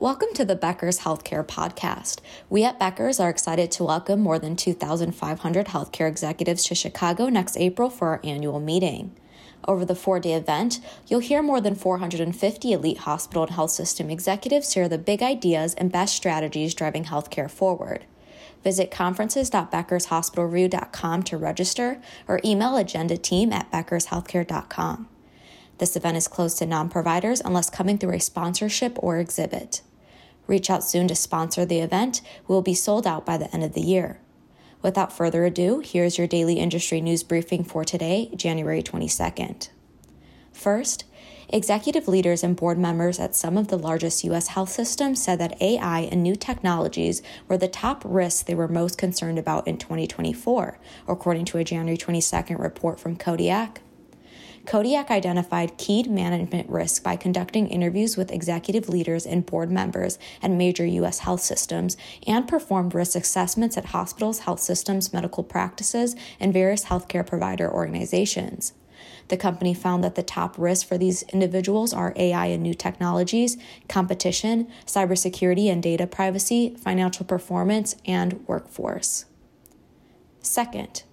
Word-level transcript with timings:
Welcome 0.00 0.28
to 0.34 0.44
the 0.44 0.54
Becker's 0.54 1.00
Healthcare 1.00 1.44
Podcast. 1.44 2.20
We 2.48 2.62
at 2.62 2.78
Becker's 2.78 3.18
are 3.18 3.28
excited 3.28 3.72
to 3.72 3.82
welcome 3.82 4.20
more 4.20 4.38
than 4.38 4.54
2,500 4.54 5.66
healthcare 5.66 6.06
executives 6.06 6.62
to 6.66 6.76
Chicago 6.76 7.28
next 7.28 7.56
April 7.56 7.90
for 7.90 8.10
our 8.10 8.20
annual 8.22 8.60
meeting. 8.60 9.16
Over 9.66 9.84
the 9.84 9.96
four 9.96 10.20
day 10.20 10.34
event, 10.34 10.78
you'll 11.08 11.18
hear 11.18 11.42
more 11.42 11.60
than 11.60 11.74
450 11.74 12.72
elite 12.72 12.98
hospital 12.98 13.42
and 13.42 13.50
health 13.50 13.72
system 13.72 14.08
executives 14.08 14.72
share 14.72 14.88
the 14.88 14.98
big 14.98 15.20
ideas 15.20 15.74
and 15.74 15.90
best 15.90 16.14
strategies 16.14 16.74
driving 16.74 17.06
healthcare 17.06 17.50
forward. 17.50 18.04
Visit 18.62 18.92
conferences.beckershospitalreview.com 18.92 21.22
to 21.24 21.36
register 21.36 22.00
or 22.28 22.38
email 22.44 22.76
agenda 22.76 23.16
team 23.16 23.52
at 23.52 23.68
beckershealthcare.com. 23.72 25.08
This 25.78 25.96
event 25.96 26.16
is 26.16 26.28
closed 26.28 26.58
to 26.58 26.66
non 26.66 26.88
providers 26.88 27.42
unless 27.44 27.68
coming 27.68 27.98
through 27.98 28.14
a 28.14 28.20
sponsorship 28.20 28.96
or 29.02 29.18
exhibit. 29.18 29.82
Reach 30.48 30.70
out 30.70 30.82
soon 30.82 31.06
to 31.06 31.14
sponsor 31.14 31.64
the 31.64 31.78
event. 31.78 32.20
We 32.48 32.54
will 32.54 32.62
be 32.62 32.74
sold 32.74 33.06
out 33.06 33.24
by 33.24 33.36
the 33.36 33.52
end 33.54 33.62
of 33.62 33.74
the 33.74 33.80
year. 33.80 34.18
Without 34.82 35.12
further 35.12 35.44
ado, 35.44 35.80
here's 35.80 36.18
your 36.18 36.26
daily 36.26 36.54
industry 36.54 37.00
news 37.00 37.22
briefing 37.22 37.62
for 37.62 37.84
today, 37.84 38.30
January 38.34 38.82
22nd. 38.82 39.68
First, 40.52 41.04
executive 41.48 42.08
leaders 42.08 42.42
and 42.42 42.56
board 42.56 42.78
members 42.78 43.18
at 43.18 43.34
some 43.34 43.56
of 43.56 43.68
the 43.68 43.78
largest 43.78 44.24
U.S. 44.24 44.48
health 44.48 44.70
systems 44.70 45.22
said 45.22 45.38
that 45.38 45.60
AI 45.60 46.00
and 46.00 46.22
new 46.22 46.34
technologies 46.34 47.22
were 47.46 47.58
the 47.58 47.68
top 47.68 48.02
risks 48.04 48.42
they 48.42 48.54
were 48.54 48.68
most 48.68 48.98
concerned 48.98 49.38
about 49.38 49.66
in 49.66 49.78
2024, 49.78 50.78
according 51.06 51.44
to 51.46 51.58
a 51.58 51.64
January 51.64 51.96
22nd 51.98 52.58
report 52.58 52.98
from 52.98 53.16
Kodiak. 53.16 53.80
Kodiak 54.68 55.10
identified 55.10 55.78
key 55.78 56.02
management 56.02 56.68
risks 56.68 57.00
by 57.00 57.16
conducting 57.16 57.68
interviews 57.68 58.18
with 58.18 58.30
executive 58.30 58.86
leaders 58.86 59.24
and 59.24 59.46
board 59.46 59.70
members 59.70 60.18
at 60.42 60.50
major 60.50 60.84
U.S. 60.84 61.20
health 61.20 61.40
systems 61.40 61.96
and 62.26 62.46
performed 62.46 62.94
risk 62.94 63.16
assessments 63.16 63.78
at 63.78 63.86
hospitals, 63.86 64.40
health 64.40 64.60
systems, 64.60 65.10
medical 65.10 65.42
practices, 65.42 66.14
and 66.38 66.52
various 66.52 66.84
healthcare 66.84 67.26
provider 67.26 67.72
organizations. 67.72 68.74
The 69.28 69.38
company 69.38 69.72
found 69.72 70.04
that 70.04 70.16
the 70.16 70.22
top 70.22 70.58
risks 70.58 70.86
for 70.86 70.98
these 70.98 71.22
individuals 71.22 71.94
are 71.94 72.12
AI 72.16 72.48
and 72.48 72.62
new 72.62 72.74
technologies, 72.74 73.56
competition, 73.88 74.68
cybersecurity 74.84 75.72
and 75.72 75.82
data 75.82 76.06
privacy, 76.06 76.76
financial 76.76 77.24
performance, 77.24 77.96
and 78.04 78.46
workforce. 78.46 79.24
Second, 80.42 81.04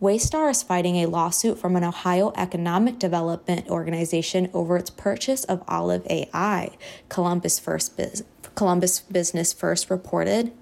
Waystar 0.00 0.50
is 0.50 0.62
fighting 0.62 0.96
a 0.96 1.04
lawsuit 1.04 1.58
from 1.58 1.76
an 1.76 1.84
Ohio 1.84 2.32
economic 2.34 2.98
development 2.98 3.68
organization 3.68 4.48
over 4.54 4.78
its 4.78 4.88
purchase 4.88 5.44
of 5.44 5.62
Olive 5.68 6.06
AI, 6.08 6.70
Columbus 7.10 7.58
First 7.58 8.00
Columbus 8.54 9.00
Business 9.00 9.52
First 9.52 9.90
reported. 9.90 10.52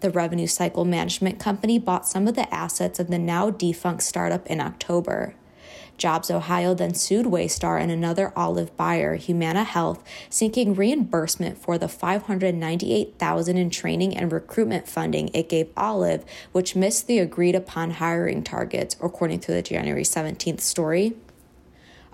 The 0.00 0.08
revenue 0.08 0.46
cycle 0.46 0.86
management 0.86 1.38
company 1.38 1.78
bought 1.78 2.08
some 2.08 2.26
of 2.26 2.36
the 2.36 2.52
assets 2.54 2.98
of 2.98 3.08
the 3.08 3.18
now 3.18 3.50
defunct 3.50 4.02
startup 4.02 4.46
in 4.46 4.62
October. 4.62 5.34
Jobs 6.00 6.30
Ohio 6.30 6.72
then 6.72 6.94
sued 6.94 7.26
Waystar 7.26 7.78
and 7.78 7.92
another 7.92 8.32
Olive 8.34 8.74
buyer, 8.74 9.16
Humata 9.16 9.64
Health, 9.64 10.02
seeking 10.30 10.74
reimbursement 10.74 11.58
for 11.58 11.76
the 11.76 11.88
598,000 11.88 13.56
in 13.58 13.68
training 13.68 14.16
and 14.16 14.32
recruitment 14.32 14.88
funding 14.88 15.28
it 15.34 15.50
gave 15.50 15.68
Olive, 15.76 16.24
which 16.52 16.74
missed 16.74 17.06
the 17.06 17.18
agreed 17.18 17.54
upon 17.54 17.90
hiring 17.90 18.42
targets, 18.42 18.96
according 19.02 19.40
to 19.40 19.52
the 19.52 19.60
January 19.60 20.02
17th 20.02 20.62
story. 20.62 21.16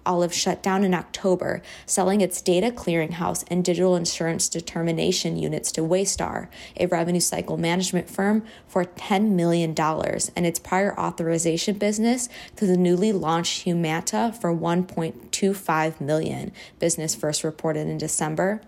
Olive 0.07 0.33
shut 0.33 0.63
down 0.63 0.85
in 0.85 0.95
October, 0.95 1.61
selling 1.85 2.21
its 2.21 2.41
data 2.41 2.71
clearinghouse 2.71 3.45
and 3.49 3.65
digital 3.65 3.97
insurance 3.97 4.49
determination 4.49 5.37
units 5.37 5.73
to 5.73 5.83
Waystar, 5.83 6.49
a 6.79 6.87
revenue 6.87 7.21
cycle 7.21 7.57
management 7.57 8.09
firm, 8.09 8.45
for 8.69 8.85
$10 8.85 9.33
million, 9.33 9.75
and 9.79 10.47
its 10.47 10.59
prior 10.59 10.99
authorization 10.99 11.77
business 11.77 12.29
to 12.57 12.67
the 12.67 12.77
newly 12.77 13.13
launched 13.13 13.63
Humata 13.63 14.35
for 14.41 14.55
1.25 14.55 16.01
million, 16.01 16.53
business 16.79 17.15
first 17.15 17.45
reported 17.45 17.89
in 17.89 17.99
December. 17.99 18.63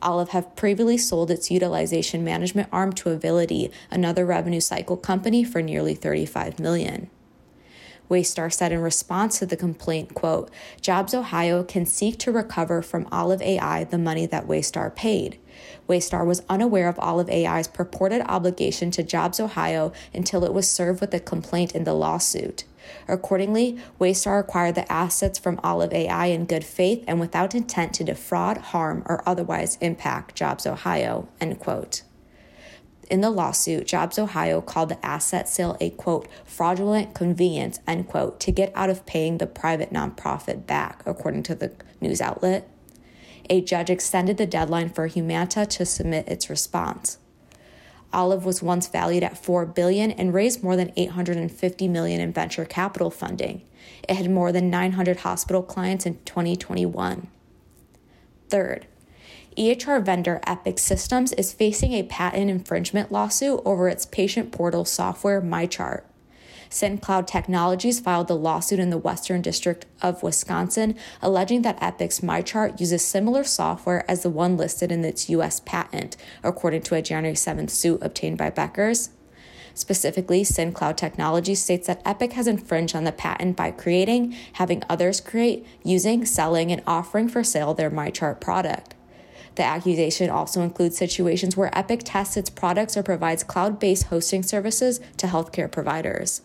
Olive 0.00 0.28
have 0.28 0.54
previously 0.54 0.98
sold 0.98 1.30
its 1.30 1.50
utilization 1.50 2.22
management 2.22 2.68
arm 2.70 2.92
to 2.92 3.10
Availity, 3.10 3.72
another 3.90 4.24
revenue 4.24 4.60
cycle 4.60 4.96
company, 4.96 5.42
for 5.42 5.62
nearly 5.62 5.96
$35 5.96 6.58
million. 6.58 7.10
Waystar 8.08 8.52
said 8.52 8.72
in 8.72 8.80
response 8.80 9.38
to 9.38 9.46
the 9.46 9.56
complaint, 9.56 10.14
quote, 10.14 10.50
Jobs 10.80 11.14
Ohio 11.14 11.62
can 11.62 11.86
seek 11.86 12.18
to 12.18 12.32
recover 12.32 12.82
from 12.82 13.08
Olive 13.12 13.42
AI 13.42 13.84
the 13.84 13.98
money 13.98 14.26
that 14.26 14.46
Waystar 14.46 14.94
paid. 14.94 15.38
Waystar 15.88 16.24
was 16.26 16.42
unaware 16.48 16.88
of 16.88 16.98
Olive 16.98 17.28
AI's 17.28 17.68
purported 17.68 18.22
obligation 18.26 18.90
to 18.92 19.02
Jobs 19.02 19.40
Ohio 19.40 19.92
until 20.14 20.44
it 20.44 20.52
was 20.52 20.70
served 20.70 21.00
with 21.00 21.12
a 21.14 21.20
complaint 21.20 21.74
in 21.74 21.84
the 21.84 21.94
lawsuit. 21.94 22.64
Accordingly, 23.06 23.78
Waystar 24.00 24.40
acquired 24.40 24.74
the 24.74 24.90
assets 24.90 25.38
from 25.38 25.60
Olive 25.62 25.92
AI 25.92 26.26
in 26.26 26.46
good 26.46 26.64
faith 26.64 27.04
and 27.06 27.20
without 27.20 27.54
intent 27.54 27.92
to 27.94 28.04
defraud, 28.04 28.58
harm, 28.58 29.02
or 29.06 29.22
otherwise 29.26 29.76
impact 29.80 30.34
Jobs 30.34 30.66
Ohio. 30.66 31.28
End 31.40 31.58
quote. 31.58 32.02
In 33.10 33.22
the 33.22 33.30
lawsuit, 33.30 33.86
Jobs 33.86 34.18
Ohio 34.18 34.60
called 34.60 34.90
the 34.90 35.04
asset 35.04 35.48
sale 35.48 35.76
a 35.80 35.90
quote, 35.90 36.28
fraudulent 36.44 37.14
conveyance, 37.14 37.80
end 37.86 38.06
quote, 38.06 38.38
to 38.40 38.52
get 38.52 38.70
out 38.74 38.90
of 38.90 39.06
paying 39.06 39.38
the 39.38 39.46
private 39.46 39.92
nonprofit 39.92 40.66
back, 40.66 41.02
according 41.06 41.42
to 41.44 41.54
the 41.54 41.72
news 42.02 42.20
outlet. 42.20 42.70
A 43.48 43.62
judge 43.62 43.88
extended 43.88 44.36
the 44.36 44.46
deadline 44.46 44.90
for 44.90 45.06
Humata 45.06 45.64
to 45.64 45.86
submit 45.86 46.28
its 46.28 46.50
response. 46.50 47.18
Olive 48.12 48.44
was 48.44 48.62
once 48.62 48.88
valued 48.88 49.22
at 49.22 49.42
4 49.42 49.64
billion 49.64 50.10
and 50.10 50.34
raised 50.34 50.62
more 50.62 50.76
than 50.76 50.92
850 50.96 51.88
million 51.88 52.20
in 52.20 52.32
venture 52.32 52.64
capital 52.66 53.10
funding. 53.10 53.62
It 54.06 54.16
had 54.16 54.30
more 54.30 54.52
than 54.52 54.70
900 54.70 55.18
hospital 55.18 55.62
clients 55.62 56.04
in 56.04 56.18
2021. 56.24 57.28
Third, 58.48 58.86
EHR 59.58 60.00
vendor 60.04 60.40
Epic 60.46 60.78
Systems 60.78 61.32
is 61.32 61.52
facing 61.52 61.92
a 61.92 62.04
patent 62.04 62.48
infringement 62.48 63.10
lawsuit 63.10 63.60
over 63.64 63.88
its 63.88 64.06
patient 64.06 64.52
portal 64.52 64.84
software 64.84 65.42
MyChart. 65.42 66.04
SynKloud 66.70 67.26
Technologies 67.26 67.98
filed 67.98 68.28
the 68.28 68.36
lawsuit 68.36 68.78
in 68.78 68.90
the 68.90 68.98
Western 68.98 69.42
District 69.42 69.84
of 70.00 70.22
Wisconsin, 70.22 70.94
alleging 71.20 71.62
that 71.62 71.82
Epic's 71.82 72.20
MyChart 72.20 72.78
uses 72.78 73.04
similar 73.04 73.42
software 73.42 74.08
as 74.08 74.22
the 74.22 74.30
one 74.30 74.56
listed 74.56 74.92
in 74.92 75.04
its 75.04 75.28
U.S. 75.30 75.58
patent, 75.58 76.16
according 76.44 76.82
to 76.82 76.94
a 76.94 77.02
January 77.02 77.34
7th 77.34 77.70
suit 77.70 78.00
obtained 78.00 78.38
by 78.38 78.50
Becker's. 78.50 79.10
Specifically, 79.74 80.42
SynKloud 80.42 80.96
Technologies 80.96 81.60
states 81.60 81.88
that 81.88 82.02
Epic 82.04 82.34
has 82.34 82.46
infringed 82.46 82.94
on 82.94 83.02
the 83.02 83.10
patent 83.10 83.56
by 83.56 83.72
creating, 83.72 84.36
having 84.52 84.84
others 84.88 85.20
create, 85.20 85.66
using, 85.82 86.24
selling, 86.24 86.70
and 86.70 86.82
offering 86.86 87.28
for 87.28 87.42
sale 87.42 87.74
their 87.74 87.90
MyChart 87.90 88.40
product. 88.40 88.94
The 89.58 89.64
accusation 89.64 90.30
also 90.30 90.62
includes 90.62 90.96
situations 90.96 91.56
where 91.56 91.76
Epic 91.76 92.02
tests 92.04 92.36
its 92.36 92.48
products 92.48 92.96
or 92.96 93.02
provides 93.02 93.42
cloud 93.42 93.80
based 93.80 94.04
hosting 94.04 94.44
services 94.44 95.00
to 95.16 95.26
healthcare 95.26 95.68
providers. 95.68 96.42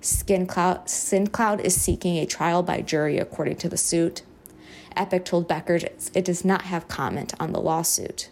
SkinCloud, 0.00 0.86
SynKloud 0.86 1.58
is 1.58 1.74
seeking 1.74 2.16
a 2.16 2.26
trial 2.26 2.62
by 2.62 2.80
jury, 2.80 3.18
according 3.18 3.56
to 3.56 3.68
the 3.68 3.76
suit. 3.76 4.22
Epic 4.94 5.24
told 5.24 5.48
Becker 5.48 5.80
it 6.14 6.24
does 6.24 6.44
not 6.44 6.62
have 6.62 6.86
comment 6.86 7.34
on 7.40 7.50
the 7.50 7.60
lawsuit. 7.60 8.30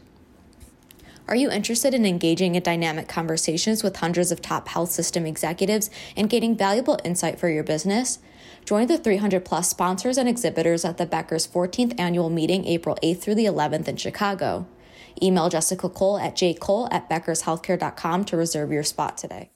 Are 1.26 1.34
you 1.34 1.50
interested 1.50 1.94
in 1.94 2.06
engaging 2.06 2.54
in 2.54 2.62
dynamic 2.62 3.08
conversations 3.08 3.82
with 3.82 3.96
hundreds 3.96 4.30
of 4.30 4.40
top 4.40 4.68
health 4.68 4.92
system 4.92 5.26
executives 5.26 5.90
and 6.16 6.30
gaining 6.30 6.56
valuable 6.56 7.00
insight 7.04 7.40
for 7.40 7.48
your 7.48 7.64
business? 7.64 8.20
Join 8.68 8.86
the 8.86 8.98
300 8.98 9.46
plus 9.46 9.70
sponsors 9.70 10.18
and 10.18 10.28
exhibitors 10.28 10.84
at 10.84 10.98
the 10.98 11.06
Becker's 11.06 11.46
14th 11.46 11.98
annual 11.98 12.28
meeting 12.28 12.66
April 12.66 12.98
8th 13.02 13.22
through 13.22 13.36
the 13.36 13.46
11th 13.46 13.88
in 13.88 13.96
Chicago. 13.96 14.66
Email 15.22 15.48
Jessica 15.48 15.88
Cole 15.88 16.18
at 16.18 16.36
jcole 16.36 16.86
at 16.92 17.08
beckershealthcare.com 17.08 18.26
to 18.26 18.36
reserve 18.36 18.70
your 18.70 18.82
spot 18.82 19.16
today. 19.16 19.52